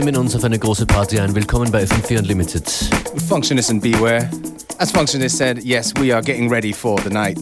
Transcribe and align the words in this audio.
Wir 0.00 0.04
stimmen 0.04 0.22
uns 0.22 0.34
auf 0.34 0.44
eine 0.44 0.58
große 0.58 0.86
Party 0.86 1.20
ein. 1.20 1.34
Willkommen 1.34 1.70
bei 1.70 1.84
FM4 1.84 2.20
Unlimited. 2.20 2.64
Functionist 3.28 3.68
and 3.68 3.82
beware. 3.82 4.30
As 4.78 4.90
Functionist 4.90 5.36
said, 5.36 5.62
yes, 5.62 5.92
we 6.00 6.10
are 6.10 6.22
getting 6.22 6.50
ready 6.50 6.72
for 6.72 6.98
the 7.02 7.10
night. 7.10 7.38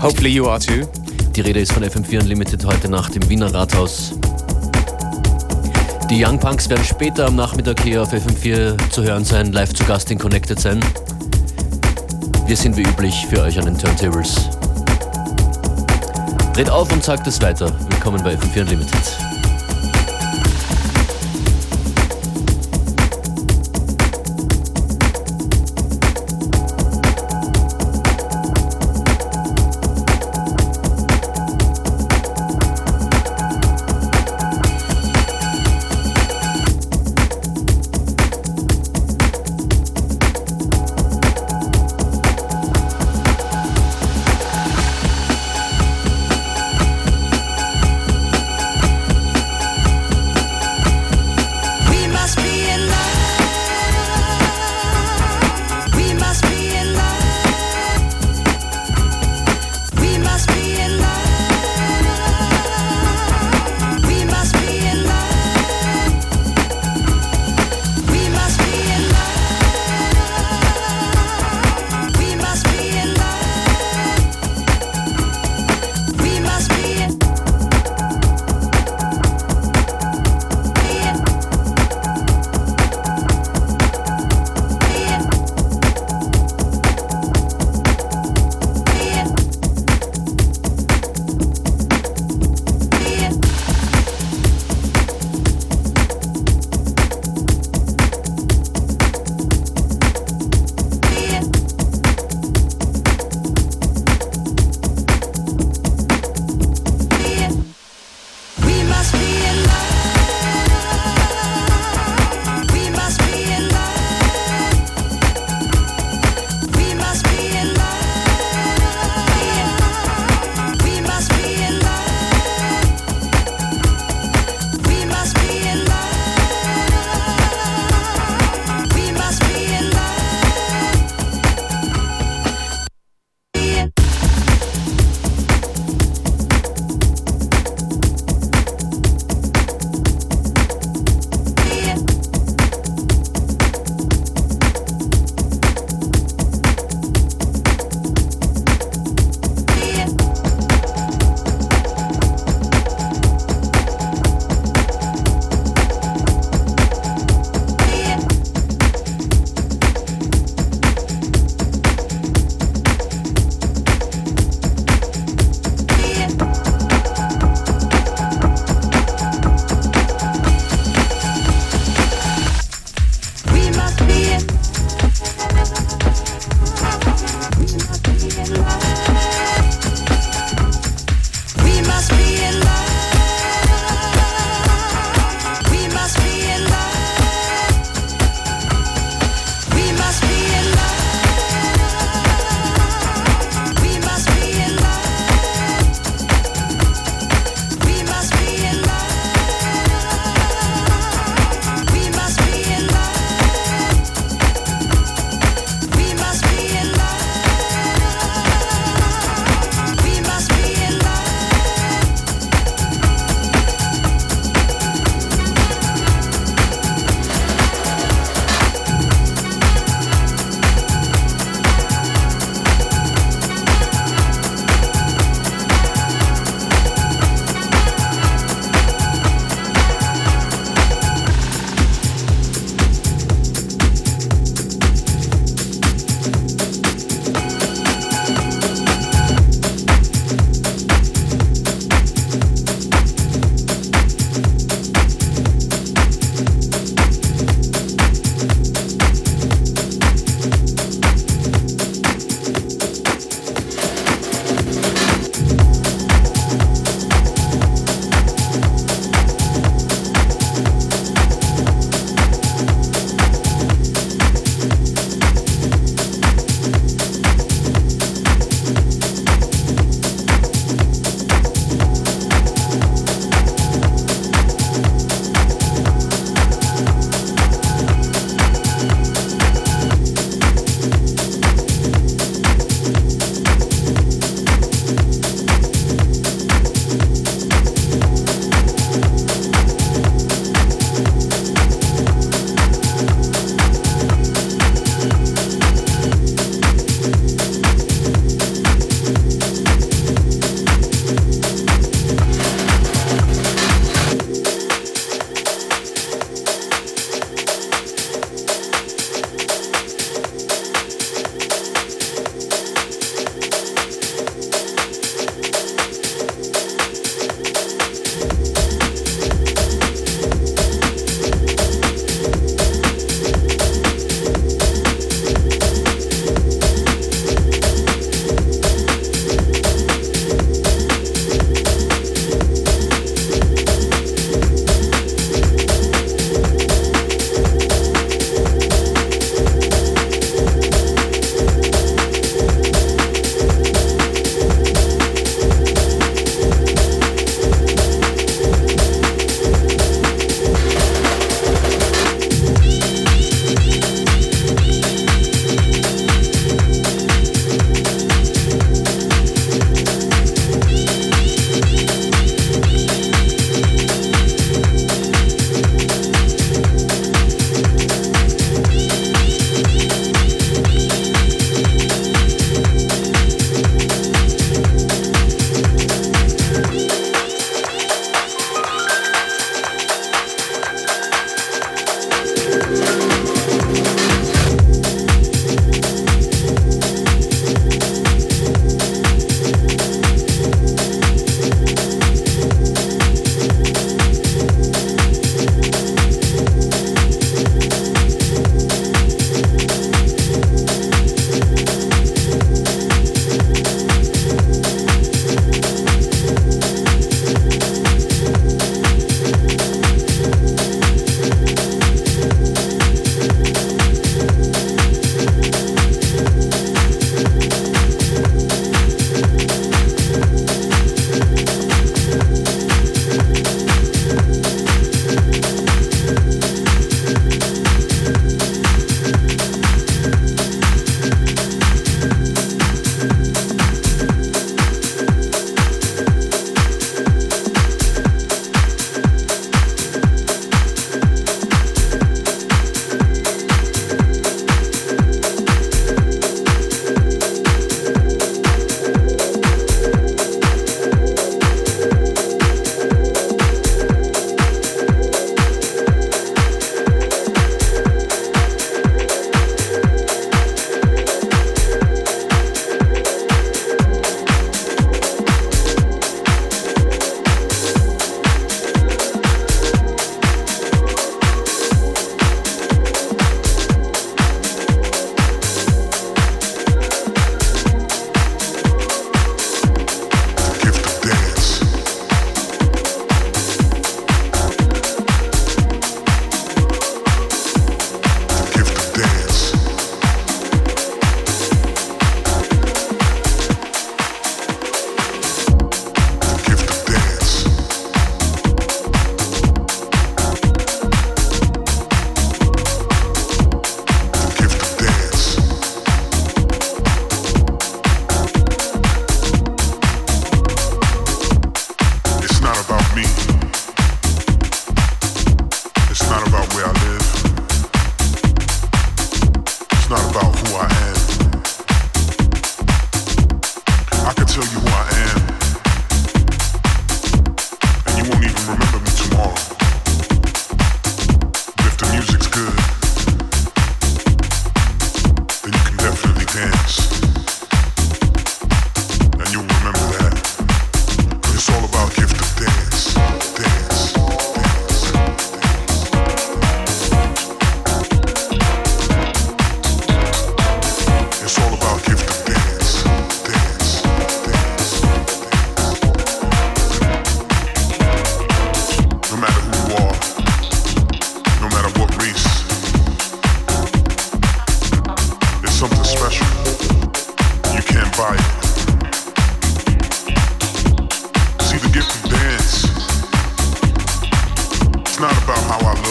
Hopefully 0.00 0.30
you 0.30 0.46
are 0.46 0.58
too. 0.58 0.88
Die 1.36 1.42
Rede 1.42 1.60
ist 1.60 1.72
von 1.72 1.84
FM4 1.84 2.22
Unlimited 2.22 2.64
heute 2.64 2.88
Nacht 2.88 3.14
im 3.14 3.28
Wiener 3.28 3.52
Rathaus. 3.52 4.14
Die 6.08 6.24
Young 6.24 6.38
Punks 6.38 6.66
werden 6.70 6.86
später 6.86 7.26
am 7.26 7.36
Nachmittag 7.36 7.82
hier 7.82 8.00
auf 8.00 8.14
FM4 8.14 8.78
zu 8.88 9.02
hören 9.02 9.26
sein, 9.26 9.52
live 9.52 9.74
zu 9.74 9.84
Gast 9.84 10.10
in 10.10 10.18
Connected 10.18 10.58
sein. 10.58 10.80
Wir 12.46 12.56
sind 12.56 12.78
wie 12.78 12.82
üblich 12.82 13.26
für 13.26 13.42
euch 13.42 13.58
an 13.58 13.66
den 13.66 13.76
Turntables. 13.76 14.53
Dreht 16.54 16.70
auf 16.70 16.92
und 16.92 17.02
sagt 17.02 17.26
es 17.26 17.42
weiter. 17.42 17.68
Willkommen 17.90 18.22
bei 18.22 18.34
FM4 18.34 18.60
Unlimited. 18.60 19.23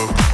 up. 0.10 0.33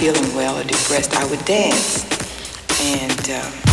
Feeling 0.00 0.34
well 0.34 0.58
or 0.58 0.64
depressed, 0.64 1.14
I 1.14 1.26
would 1.26 1.44
dance. 1.44 2.06
And 2.80 3.30
um, 3.30 3.69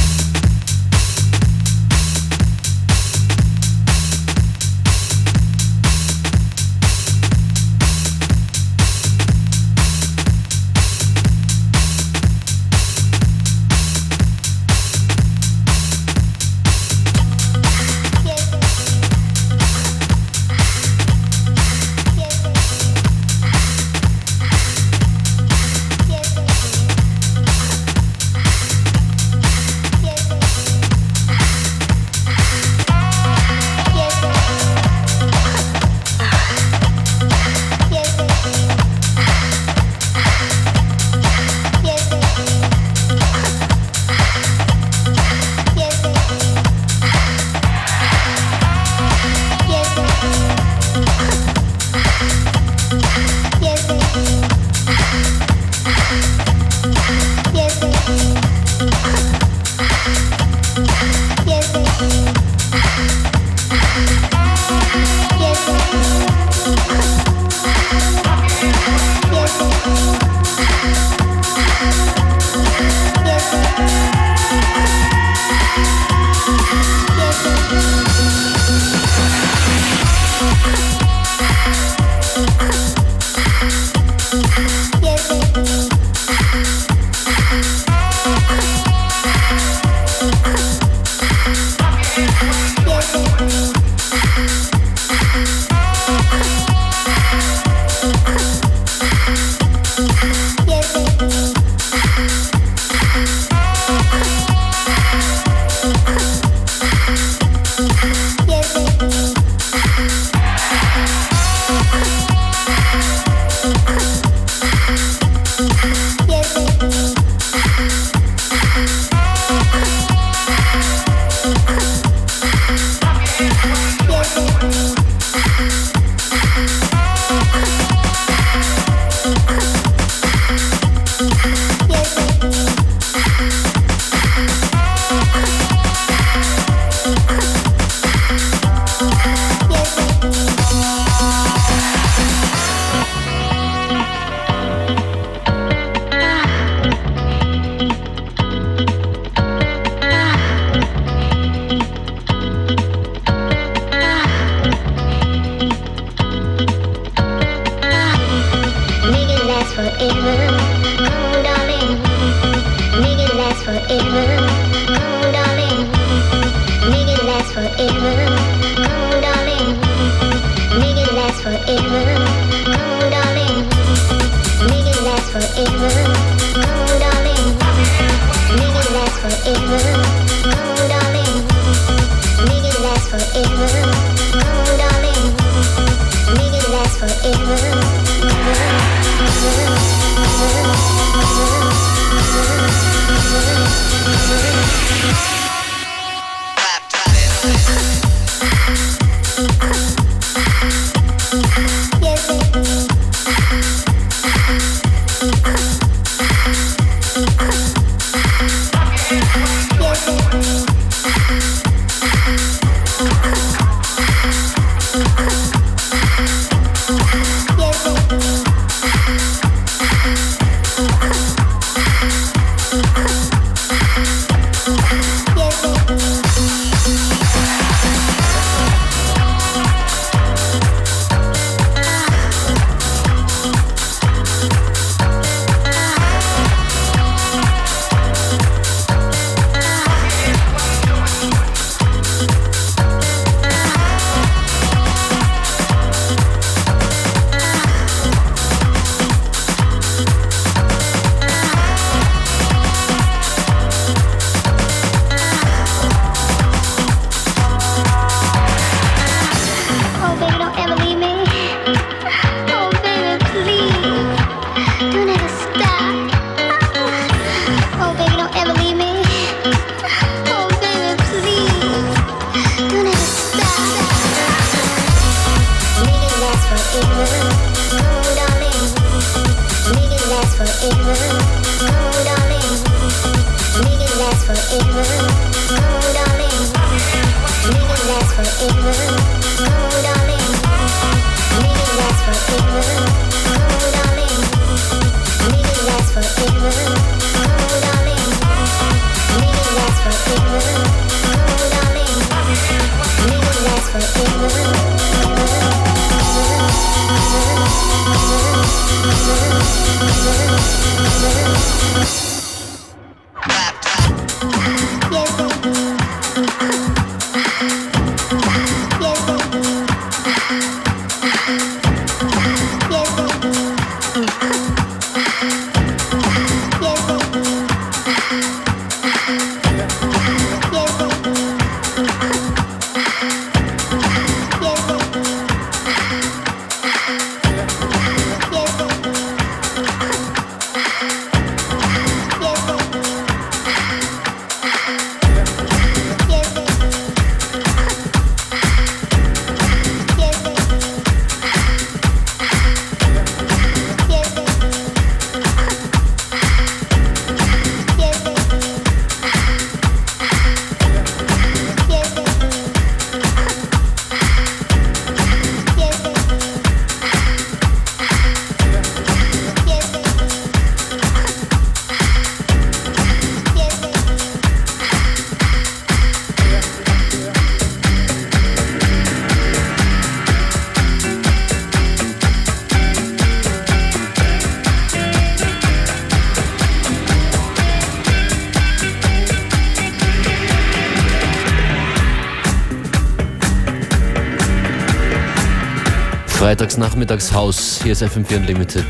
Freitags 396.18 396.58
nachmittags 396.58 397.14
Haus. 397.14 397.60
Hier 397.62 397.74
ist 397.74 397.84
FM4 397.84 398.18
Unlimited. 398.18 398.66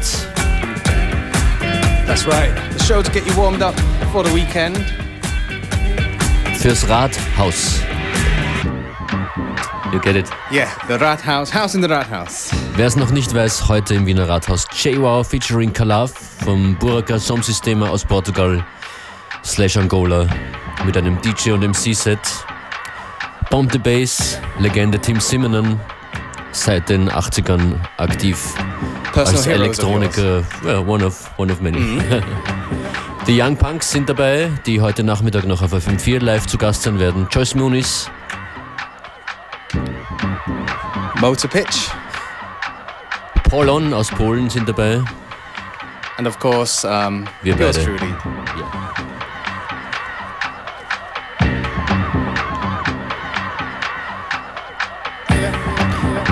That's 2.05 2.27
right. 2.27 2.51
The 2.77 2.83
show 2.83 3.01
to 3.01 3.09
get 3.09 3.25
you 3.25 3.33
warmed 3.37 3.61
up 3.61 3.73
for 4.11 4.21
the 4.21 4.33
weekend. 4.33 4.77
Fürs 6.59 6.85
Rathaus. 6.89 7.79
You 9.93 9.99
get 10.01 10.17
it? 10.17 10.29
Yeah, 10.51 10.67
the 10.89 10.95
Rathaus. 10.99 11.53
House 11.53 11.73
in 11.73 11.81
the 11.81 11.87
Rathaus. 11.87 12.51
Wer 12.75 12.85
es 12.87 12.97
noch 12.97 13.11
nicht 13.11 13.33
weiß, 13.33 13.69
heute 13.69 13.95
im 13.95 14.05
Wiener 14.05 14.27
Rathaus 14.27 14.67
JWOW 14.73 15.23
featuring 15.23 15.71
Calaf 15.71 16.11
vom 16.43 16.75
Buraka 16.77 17.17
Som 17.17 17.41
Systema 17.41 17.87
aus 17.87 18.03
Portugal 18.03 18.61
slash 19.45 19.77
Angola 19.77 20.27
mit 20.85 20.97
einem 20.97 21.17
DJ 21.21 21.51
und 21.51 21.63
MC-Set. 21.63 22.19
Bomb 23.49 23.71
the 23.71 23.79
Bass, 23.79 24.37
Legende 24.59 24.99
Tim 24.99 25.21
Simonon, 25.21 25.79
seit 26.57 26.89
den 26.89 27.09
80ern 27.09 27.75
aktiv 27.97 28.53
Personal 29.13 29.35
als 29.35 29.45
heroes 29.45 29.47
Elektroniker. 29.79 30.43
Ja, 30.65 30.79
one 30.79 31.05
of, 31.05 31.29
one 31.37 31.51
of 31.51 31.61
many. 31.61 31.77
Mhm. 31.79 32.03
Die 33.27 33.41
Young 33.41 33.57
Punks 33.57 33.91
sind 33.91 34.07
dabei, 34.09 34.49
die 34.65 34.79
heute 34.79 35.03
Nachmittag 35.03 35.45
noch 35.45 35.61
auf 35.61 35.73
FM4 35.73 36.19
live 36.23 36.45
zu 36.47 36.57
Gast 36.57 36.83
sein 36.83 36.97
werden. 36.97 37.27
Joyce 37.29 37.55
Muniz, 37.55 38.09
Motor 41.19 41.49
Pitch, 41.49 41.89
Polon 43.49 43.93
aus 43.93 44.09
Polen 44.09 44.49
sind 44.49 44.67
dabei. 44.69 45.01
and 46.17 46.27
of 46.27 46.39
course, 46.39 46.87
um, 46.87 47.25
Wir 47.43 47.55
beide. 47.55 47.73
truly. 47.83 48.13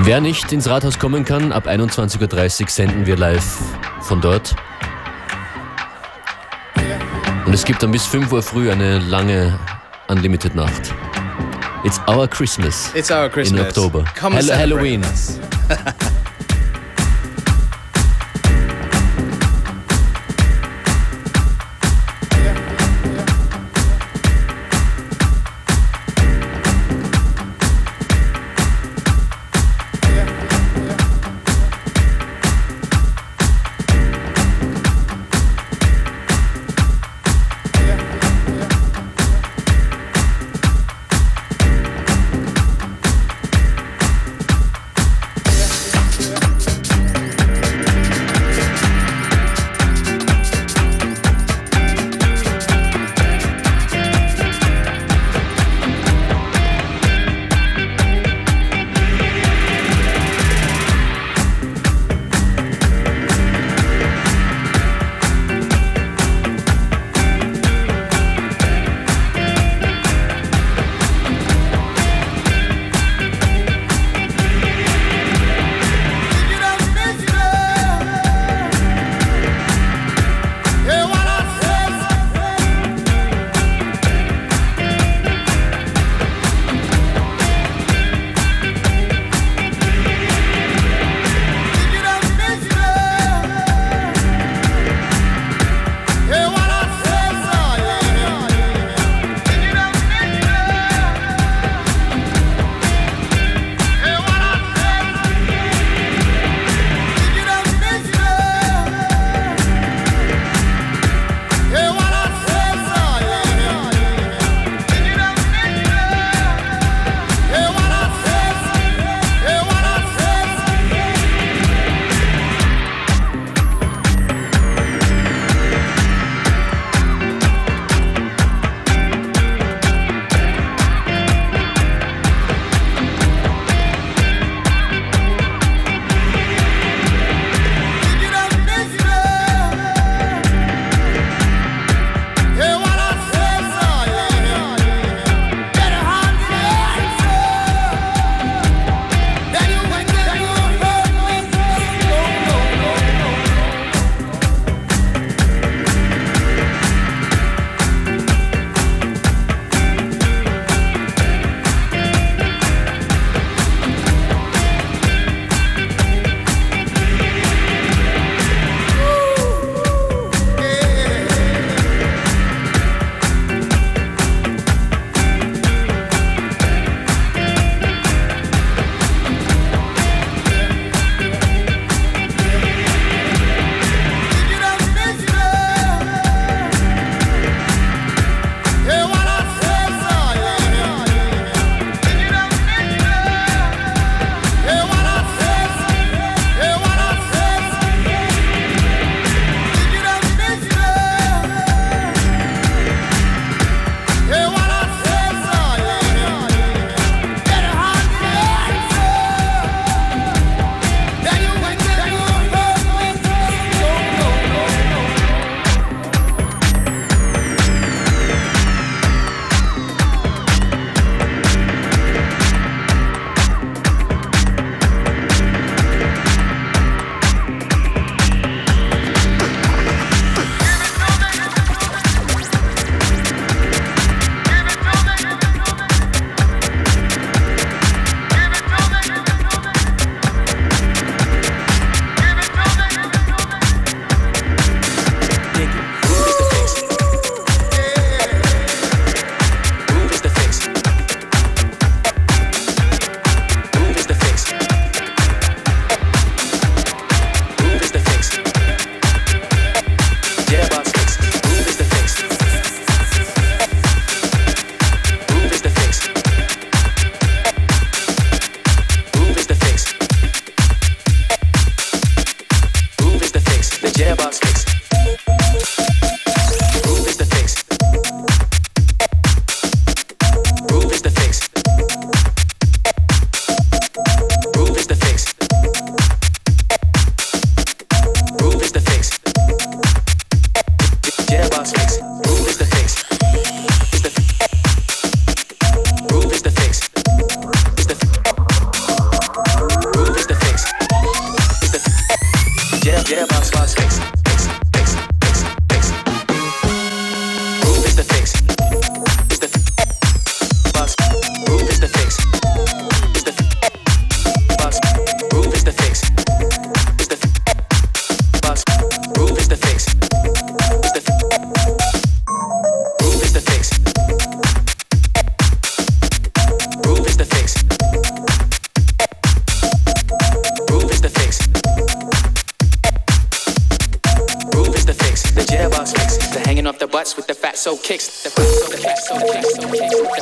Wer 0.05 0.21
nicht 0.21 0.51
ins 0.51 0.69
Rathaus 0.69 0.99
kommen 0.99 1.25
kann, 1.25 1.51
ab 1.51 1.67
21.30 1.67 2.61
Uhr 2.61 2.69
senden 2.69 3.05
wir 3.07 3.17
live 3.17 3.57
von 4.01 4.21
dort. 4.21 4.55
Und 7.45 7.53
es 7.53 7.65
gibt 7.65 7.81
dann 7.81 7.89
bis 7.91 8.05
5 8.05 8.31
Uhr 8.31 8.43
früh 8.43 8.69
eine 8.69 8.99
lange 8.99 9.57
Unlimited 10.07 10.53
Nacht. 10.53 10.93
It's 11.83 11.99
our 12.07 12.27
Christmas. 12.27 12.91
It's 12.93 13.09
our 13.11 13.29
Christmas. 13.29 13.61
In 13.61 13.65
Oktober. 13.67 14.03
Come 14.19 14.35
Hall- 14.35 14.55
Halloween. 14.55 15.03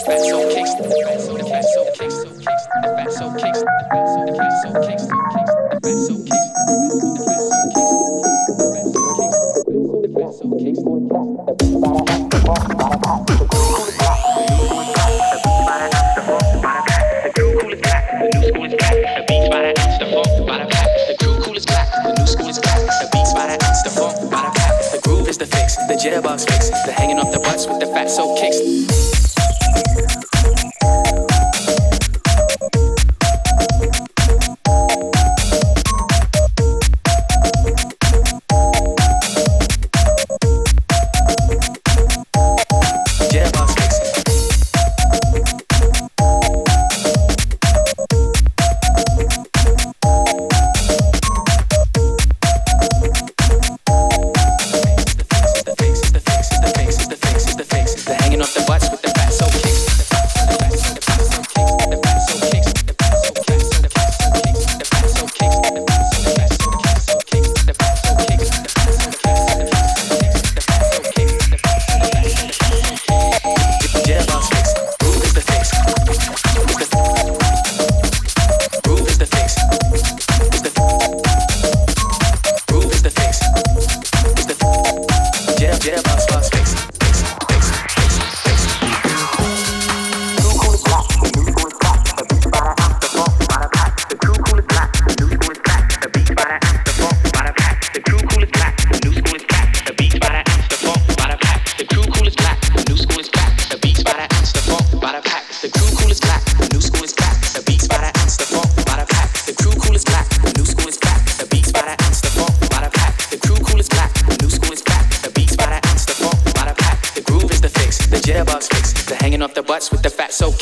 That's 0.05 0.29
Soul 0.29 0.51
Kingston. 0.51 1.22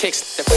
kicks 0.02 0.36
the 0.36 0.51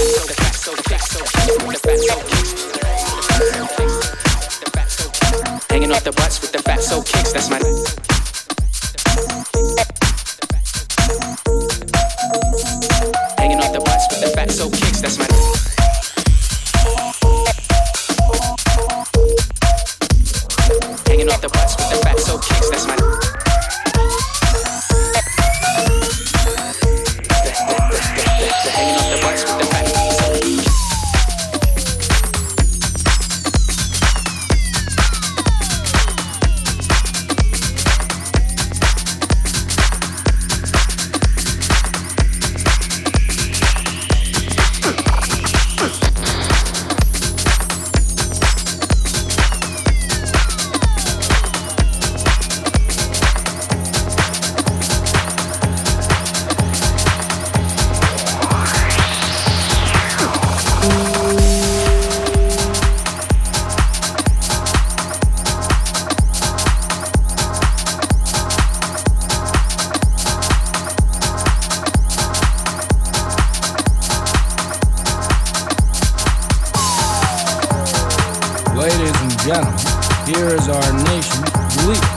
ladies 79.15 79.35
and 79.35 79.43
gentlemen, 79.43 79.79
here 80.27 80.49
is 80.55 80.69
our 80.69 80.93
nation's 81.05 81.87
leader. 81.87 82.15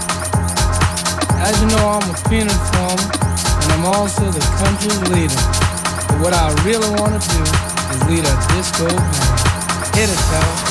As 1.40 1.60
you 1.62 1.68
know, 1.68 2.00
I'm 2.00 2.10
a 2.10 2.30
peanut 2.30 2.52
farmer, 2.74 3.10
and 3.62 3.72
I'm 3.74 3.86
also 3.86 4.32
the 4.32 4.42
country's 4.58 5.02
leader. 5.10 5.42
But 6.08 6.22
what 6.22 6.34
I 6.34 6.54
really 6.66 6.90
want 7.00 7.22
to 7.22 7.30
do 7.30 7.42
is 7.42 8.04
lead 8.10 8.26
a 8.26 8.36
disco 8.56 8.88
band. 8.88 9.96
Hit 9.96 10.10
it, 10.10 10.20
fellas. 10.30 10.67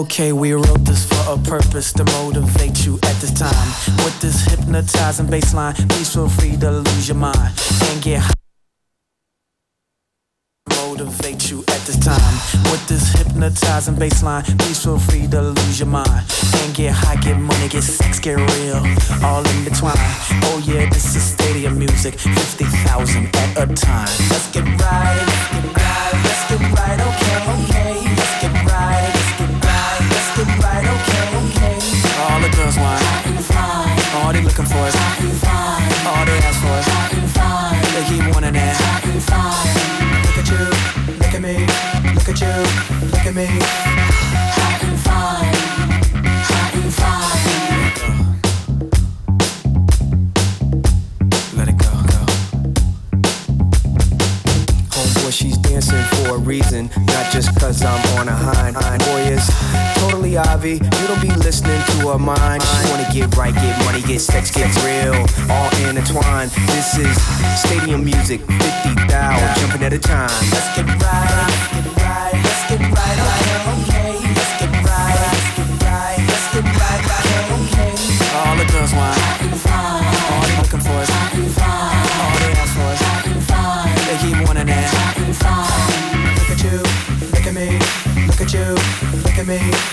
Okay, 0.00 0.32
we 0.32 0.54
wrote 0.54 0.82
this 0.86 1.04
for 1.04 1.34
a 1.34 1.36
purpose 1.36 1.92
to 1.92 2.04
motivate 2.04 2.86
you 2.86 2.94
at 3.02 3.16
this 3.20 3.32
time. 3.32 3.68
With 4.02 4.18
this 4.22 4.46
hypnotizing 4.46 5.26
bassline, 5.26 5.76
please 5.90 6.14
feel 6.14 6.26
free 6.26 6.56
to 6.56 6.70
lose 6.70 7.06
your 7.06 7.18
mind 7.18 7.52
and 7.82 8.02
get 8.02 8.20
high. 8.20 8.32
Motivate 10.70 11.50
you 11.50 11.60
at 11.68 11.80
this 11.84 11.98
time. 11.98 12.34
With 12.72 12.88
this 12.88 13.12
hypnotizing 13.12 13.96
bassline, 13.96 14.58
please 14.58 14.82
feel 14.82 14.98
free 14.98 15.26
to 15.26 15.42
lose 15.42 15.78
your 15.78 15.88
mind 15.88 16.08
and 16.08 16.74
get 16.74 16.94
high, 16.94 17.16
get 17.16 17.38
money, 17.38 17.68
get 17.68 17.82
sex, 17.82 18.18
get 18.18 18.38
real, 18.38 18.80
all 19.22 19.46
in 19.46 19.64
between. 19.64 20.00
Oh 20.48 20.62
yeah, 20.64 20.88
this 20.88 21.14
is 21.14 21.22
stadium 21.22 21.78
music, 21.78 22.14
50,000 22.14 23.36
at 23.36 23.58
a 23.58 23.66
time. 23.74 24.08
Let's 24.30 24.50
get 24.50 24.64
right, 24.64 25.20
let's 25.28 25.52
get 25.52 25.76
right, 25.76 26.12
let's 26.24 26.48
get 26.48 26.60
right, 26.72 27.00
okay, 27.00 27.74
okay. 27.74 27.80
Girls 32.70 32.78
want. 32.78 33.02
All 34.14 34.32
they 34.32 34.42
looking 34.42 34.66
for 34.66 34.86
is. 34.86 34.94
All 36.06 36.24
they 36.24 36.38
ask 36.38 36.60
for 36.60 36.78
is. 36.78 36.86
They 37.94 38.04
keep 38.08 38.22
wanting 38.34 38.54
that. 38.54 38.76
Look 40.26 40.38
at 40.38 40.48
you, 40.50 40.64
look 41.18 41.34
at 41.34 41.40
me, 41.42 41.66
look 42.14 42.28
at 42.28 42.40
you, 42.40 42.54
look 43.10 43.26
at 43.26 43.34
me. 43.34 43.46
Hot 44.56 44.82
and 44.84 44.98
fine, 45.00 45.54
hot 46.46 46.74
and 46.74 46.94
fine. 46.94 47.20
It 55.30 55.32
she's 55.32 55.58
dancing 55.58 56.02
for 56.02 56.34
a 56.34 56.38
reason, 56.38 56.90
not 57.06 57.30
just 57.32 57.54
cause 57.60 57.84
I'm 57.84 58.18
on 58.18 58.28
a 58.28 58.32
high. 58.32 58.98
Boy 58.98 59.20
is 59.30 59.69
totally 60.30 60.38
Ivy, 60.38 60.72
you 60.74 61.06
don't 61.08 61.20
be 61.22 61.28
listening 61.42 61.80
to 61.86 62.08
her 62.10 62.18
mind. 62.18 62.62
She 62.62 62.90
wanna 62.90 63.08
get 63.12 63.36
right, 63.36 63.54
get 63.54 63.84
money, 63.84 64.02
get 64.02 64.20
sex, 64.20 64.50
get 64.50 64.68
real, 64.84 65.14
all 65.50 65.70
intertwined. 65.88 66.50
This 66.70 66.98
is 66.98 67.16
stadium 67.58 68.04
music, 68.04 68.40
50 68.40 68.94
thou, 69.08 69.36
jumping 69.58 69.82
at 69.82 69.92
a 69.92 69.98
time. 69.98 70.30
Let's 70.52 70.76
get 70.76 70.86
right, 70.86 71.50
let's 71.50 71.74
get 71.74 71.98
right, 72.02 72.34
let's 72.34 72.62
get 72.70 72.80
right, 72.80 73.18
okay, 73.74 74.12
Let's 74.36 74.52
get 74.60 74.72
right, 74.86 75.18
let's 75.24 75.50
get 75.56 75.70
right, 75.82 76.18
let's 76.30 76.46
get 76.54 76.66
right, 76.78 77.02
okay. 77.56 77.92
All 78.38 78.56
the 78.56 78.66
girls 78.70 78.92
want, 78.94 79.18
all 80.30 80.42
they 80.46 80.56
looking 80.62 80.82
for 80.86 80.98
is, 81.02 81.10
all 81.10 82.36
they 82.38 82.52
ask 82.60 82.72
for 82.78 82.90
is, 82.94 83.02
they 84.06 84.16
keep 84.22 84.36
wanting 84.46 84.66
that. 84.66 84.90
Look 86.38 86.50
at 86.50 86.60
you, 86.62 86.78
look 87.34 87.46
at 87.46 87.54
me, 87.54 87.78
look 88.26 88.40
at 88.40 88.52
you, 88.52 88.68
look 89.24 89.38
at 89.38 89.46
me. 89.46 89.89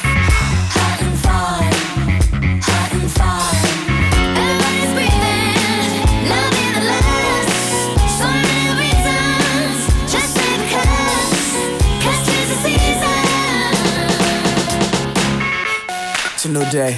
Day. 16.71 16.97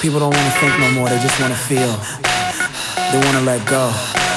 People 0.00 0.20
don't 0.20 0.34
wanna 0.34 0.50
think 0.60 0.78
no 0.78 0.90
more, 0.92 1.08
they 1.08 1.18
just 1.18 1.40
wanna 1.40 1.54
feel. 1.54 1.92
They 3.12 3.18
wanna 3.26 3.42
let 3.42 3.66
go. 3.66 4.27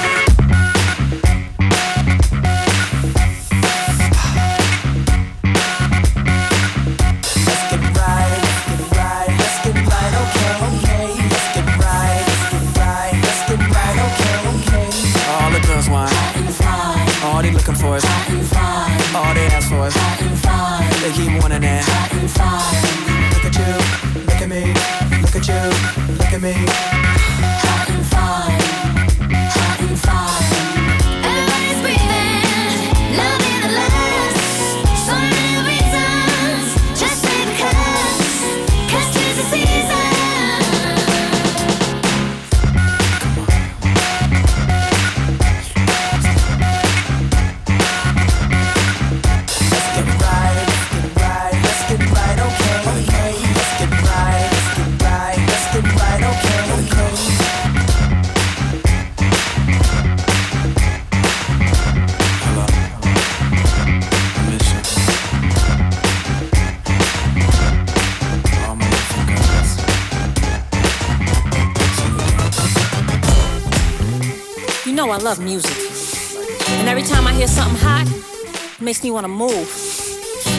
I 75.12 75.18
love 75.18 75.40
music. 75.40 75.76
And 76.80 76.88
every 76.88 77.02
time 77.02 77.26
I 77.26 77.34
hear 77.34 77.46
something 77.46 77.78
hot, 77.78 78.06
it 78.08 78.80
makes 78.82 79.04
me 79.04 79.10
want 79.10 79.24
to 79.24 79.28
move. 79.28 79.68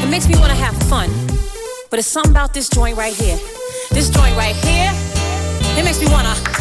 It 0.03 0.09
makes 0.09 0.27
me 0.27 0.35
want 0.37 0.51
to 0.51 0.57
have 0.57 0.75
fun. 0.83 1.09
But 1.89 1.97
it's 1.97 2.07
something 2.07 2.31
about 2.31 2.53
this 2.53 2.69
joint 2.69 2.95
right 2.95 3.15
here. 3.15 3.37
This 3.89 4.11
joint 4.11 4.37
right 4.37 4.55
here, 4.55 4.91
it 5.75 5.83
makes 5.83 5.99
me 5.99 6.05
want 6.07 6.27
to. 6.27 6.52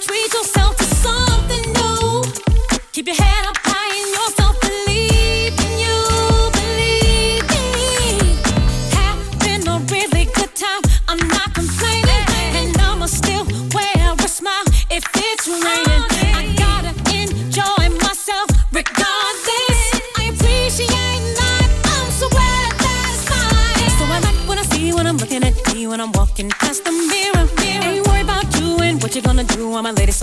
Treat 0.00 0.32
yourself 0.32 0.76
to 0.76 0.84
something 0.84 1.72
new. 1.72 2.22
Keep 2.92 3.06
your 3.06 3.16
head 3.16 3.46
up 3.46 3.56
high. 3.58 3.75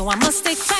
I 0.10 0.16
must 0.16 0.46
stay. 0.46 0.73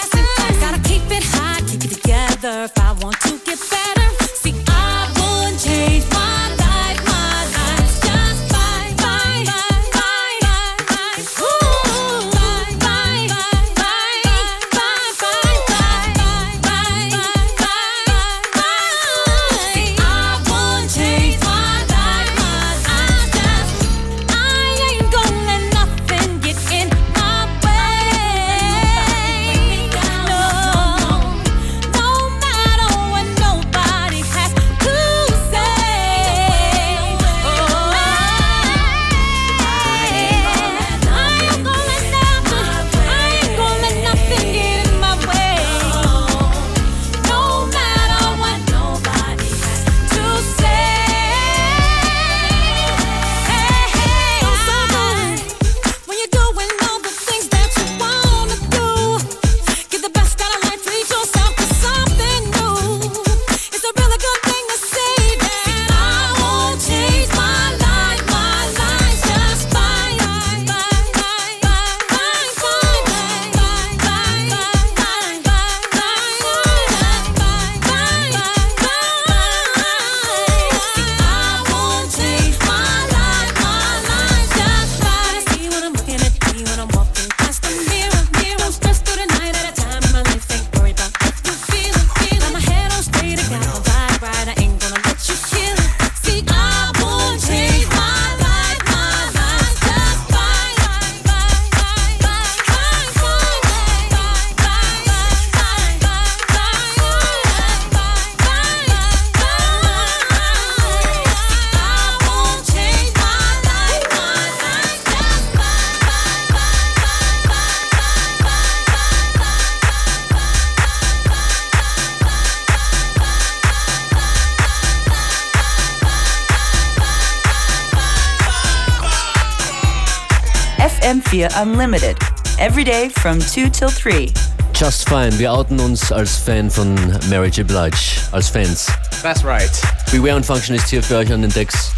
Media 131.44 131.62
Unlimited. 131.62 132.18
Every 132.58 132.86
day 132.86 133.10
from 133.10 133.38
2 133.38 133.70
till 133.70 133.90
3. 133.90 134.30
Just 134.74 135.10
Fine. 135.10 135.38
Wir 135.38 135.52
outen 135.52 135.78
uns 135.82 136.10
als 136.10 136.38
Fan 136.38 136.70
von 136.70 136.96
Mary 137.30 137.50
J. 137.50 137.68
Blige, 137.68 138.22
als 138.32 138.48
Fans. 138.48 138.88
That's 139.22 139.44
right. 139.44 139.70
Beware 140.10 140.38
und 140.38 140.46
Function 140.46 140.74
ist 140.74 140.88
hier 140.88 141.04
für 141.04 141.18
euch 141.18 141.34
an 141.34 141.42
den 141.42 141.52
Decks. 141.52 141.92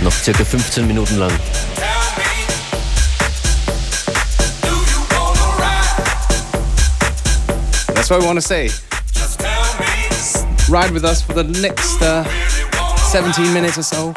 Noch 0.00 0.12
circa 0.12 0.44
15 0.44 0.86
Minuten 0.86 1.18
lang. 1.18 1.32
That's 7.94 8.10
what 8.10 8.20
we 8.20 8.26
want 8.26 8.40
to 8.40 8.46
say. 8.46 8.70
Ride 10.68 10.92
with 10.92 11.04
us 11.04 11.22
for 11.22 11.34
the 11.34 11.42
next 11.42 12.00
uh, 12.00 12.22
17 13.10 13.52
minutes 13.52 13.76
or 13.76 13.82
so. 13.82 14.14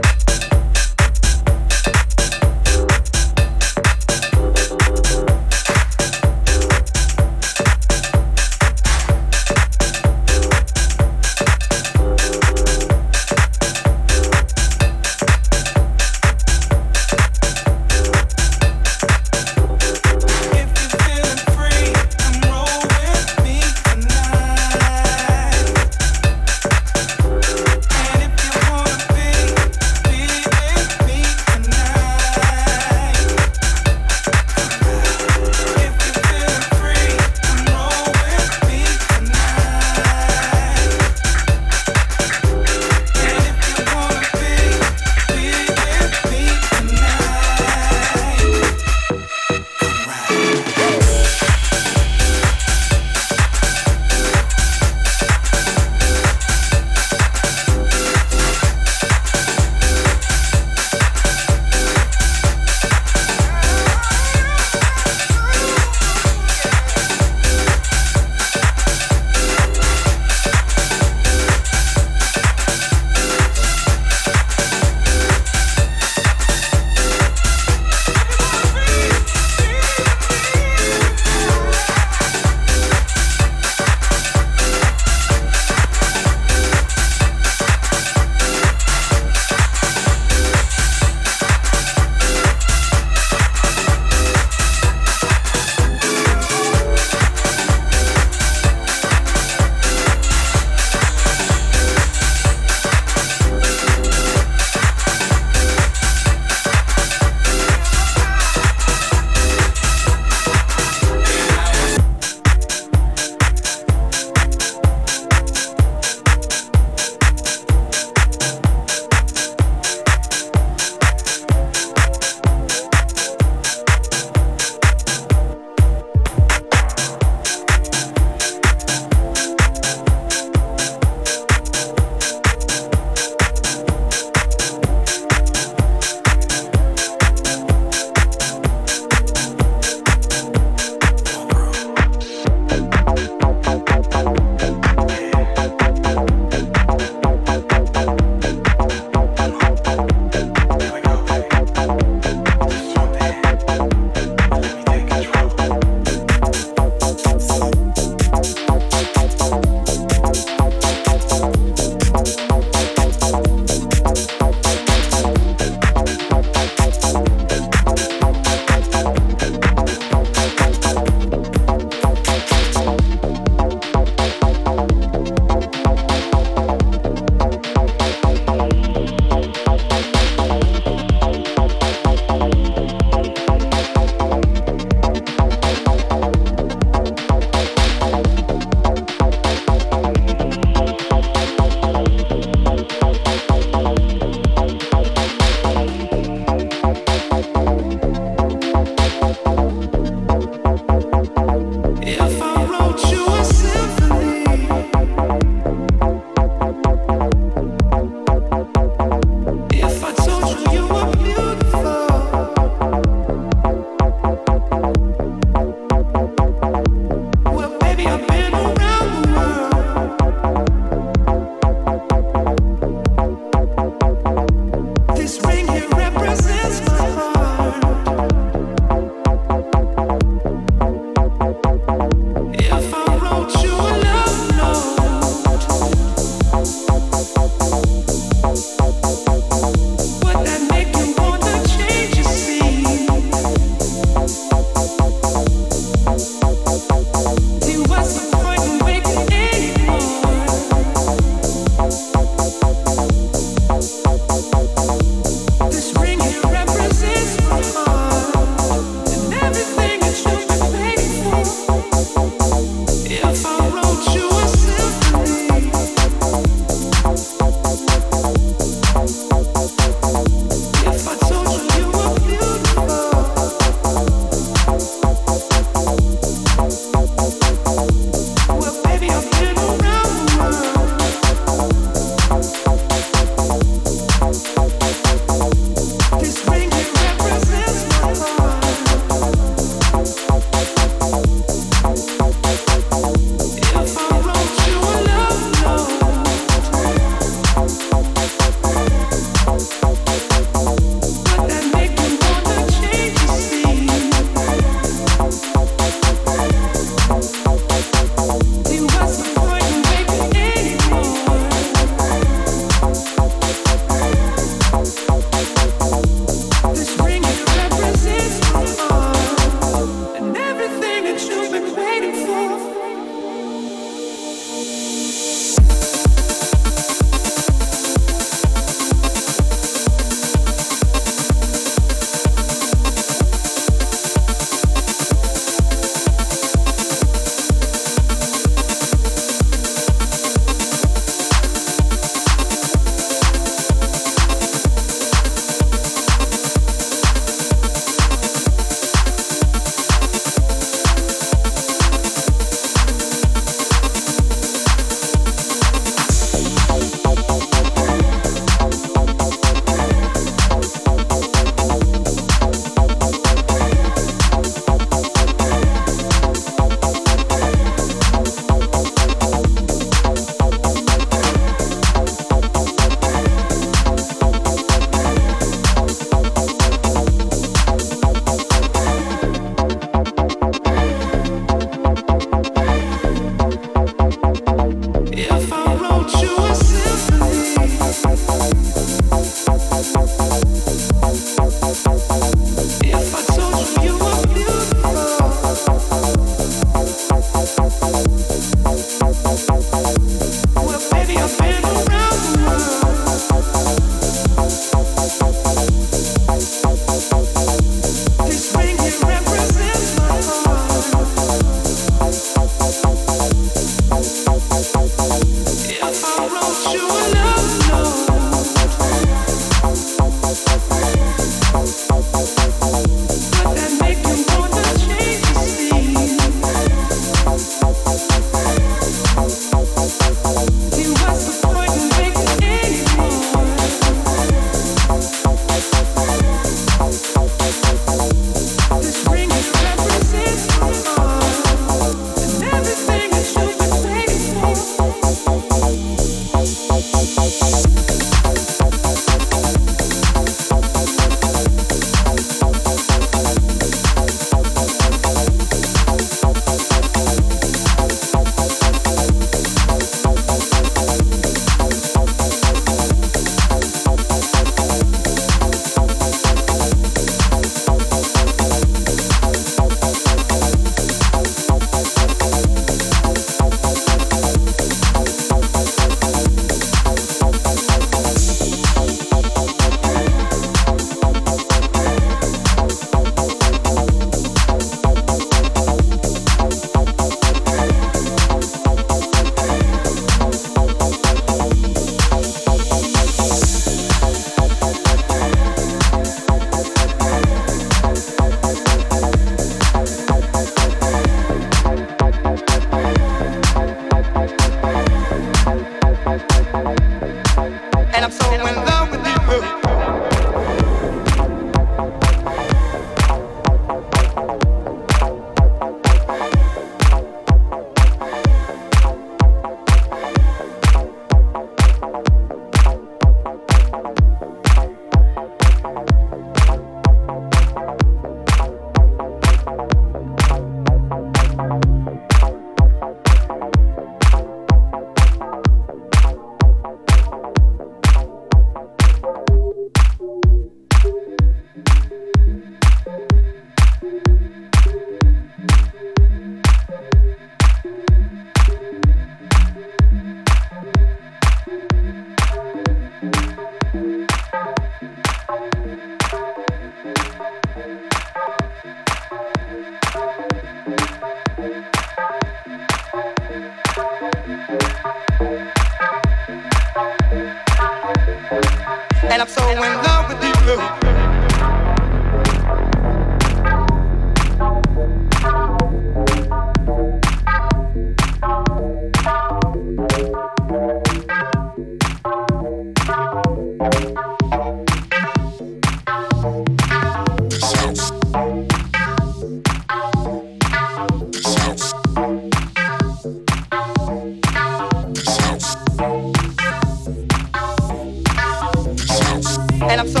Nice 599.76 599.94
to 599.94 600.00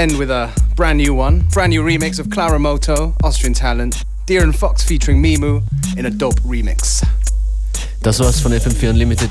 end 0.00 0.18
with 0.18 0.30
a 0.30 0.50
brand 0.76 0.96
new 0.96 1.14
one. 1.14 1.44
Brand 1.52 1.70
new 1.70 1.82
remix 1.82 2.18
of 2.18 2.30
Clara 2.30 2.58
Moto, 2.58 3.12
Austrian 3.22 3.52
Talent. 3.52 4.02
Deer 4.26 4.50
Fox 4.52 4.82
featuring 4.82 5.22
Mimu 5.22 5.62
in 5.96 6.06
a 6.06 6.10
dope 6.10 6.40
remix. 6.42 7.02
Das 8.02 8.18
war's 8.18 8.40
von 8.40 8.52
FM4 8.52 8.90
Unlimited 8.90 9.30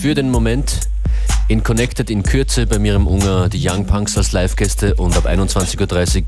für 0.00 0.14
den 0.14 0.30
Moment. 0.30 0.80
In 1.48 1.62
Connected 1.62 2.10
in 2.10 2.22
Kürze 2.22 2.66
bei 2.66 2.78
mir 2.78 2.94
im 2.96 3.06
Unger 3.06 3.48
die 3.48 3.66
Young 3.66 3.86
Punks 3.86 4.16
als 4.18 4.32
Live-Gäste 4.32 4.94
und 4.96 5.16
ab 5.16 5.26
21.30 5.26 6.18
Uhr 6.20 6.24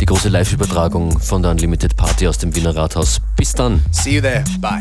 die 0.00 0.06
große 0.06 0.28
Live-Übertragung 0.28 1.18
von 1.18 1.42
der 1.42 1.52
Unlimited 1.52 1.96
Party 1.96 2.28
aus 2.28 2.38
dem 2.38 2.54
Wiener 2.54 2.76
Rathaus. 2.76 3.18
Bis 3.36 3.52
dann. 3.54 3.82
See 3.92 4.16
you 4.16 4.20
there. 4.20 4.44
Bye. 4.60 4.80